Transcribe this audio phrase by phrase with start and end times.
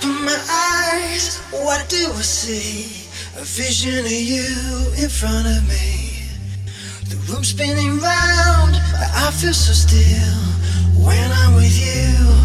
[0.00, 3.06] open my eyes, what do I see?
[3.36, 6.28] A vision of you in front of me.
[7.08, 11.04] The room spinning round, but I feel so still.
[11.04, 12.39] When I'm with you,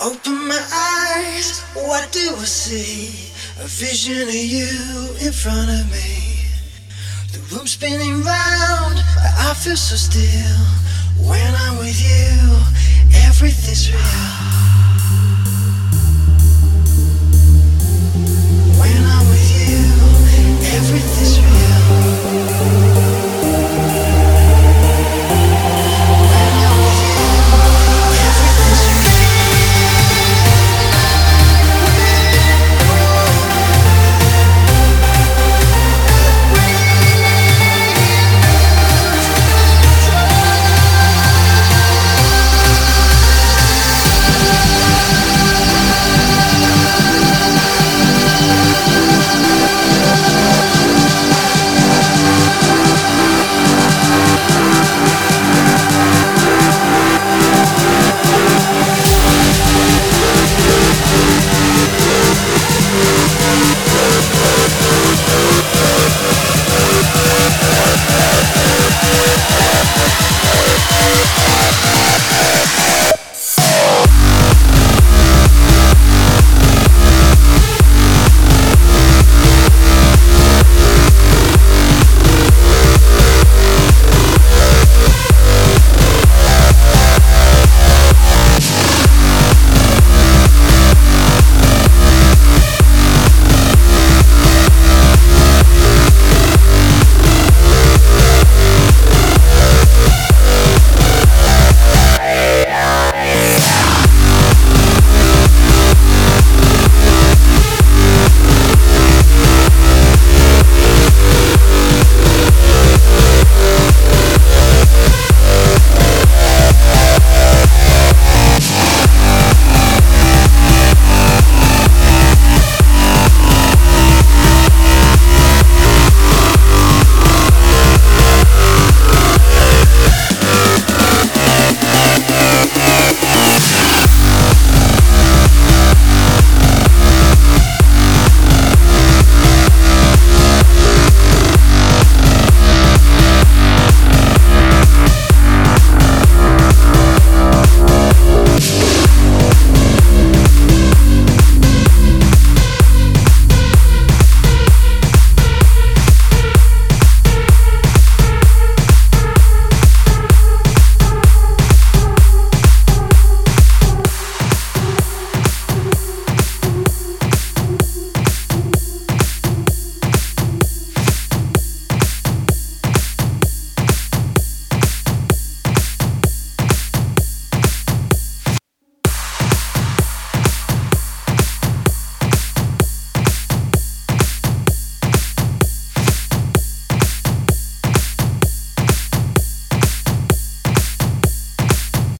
[0.00, 3.32] open my eyes, what do I see?
[3.60, 6.46] A vision of you in front of me.
[7.32, 9.02] The room spinning round,
[9.38, 11.28] I feel so still.
[11.28, 14.77] When I'm with you, everything's real.